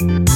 you 0.00 0.29